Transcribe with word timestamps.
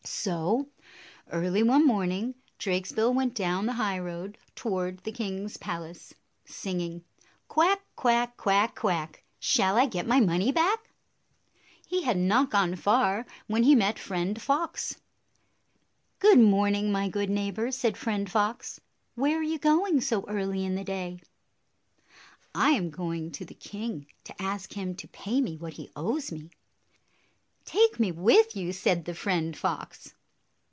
So, 0.03 0.67
early 1.31 1.61
one 1.63 1.85
morning, 1.85 2.33
Drakesbill 2.57 3.13
went 3.13 3.35
down 3.35 3.65
the 3.67 3.73
highroad 3.73 4.37
toward 4.55 4.97
the 5.03 5.11
king's 5.11 5.57
palace, 5.57 6.13
singing, 6.43 7.03
"Quack, 7.47 7.81
quack! 7.95 8.35
Quack, 8.35 8.75
quack! 8.75 9.23
Shall 9.39 9.77
I 9.77 9.85
get 9.85 10.07
my 10.07 10.19
money 10.19 10.51
back?" 10.51 10.89
He 11.87 12.01
had 12.01 12.17
not 12.17 12.49
gone 12.49 12.75
far 12.75 13.25
when 13.45 13.63
he 13.63 13.75
met 13.75 13.99
Friend 13.99 14.39
Fox. 14.41 14.93
89 16.19 16.19
"Good 16.19 16.39
morning, 16.49 16.91
my 16.91 17.07
good 17.07 17.29
neighbor," 17.29 17.71
said 17.71 17.95
Friend 17.95 18.29
Fox. 18.29 18.81
"Where 19.13 19.39
are 19.39 19.43
you 19.43 19.59
going 19.59 20.01
so 20.01 20.25
early 20.27 20.65
in 20.65 20.75
the 20.75 20.83
day?" 20.83 21.19
"I 22.55 22.71
am 22.71 22.89
going 22.89 23.31
to 23.33 23.45
the 23.45 23.55
king, 23.55 24.07
to 24.25 24.39
ask 24.41 24.73
him 24.73 24.95
to 24.95 25.07
pay 25.07 25.41
me 25.41 25.57
what 25.57 25.73
he 25.73 25.91
owes 25.95 26.31
me." 26.31 26.49
"Take 27.63 27.99
me 27.99 28.11
with 28.11 28.55
you!" 28.55 28.73
said 28.73 29.05
the 29.05 29.13
Friend 29.13 29.55
Fox. 29.55 30.13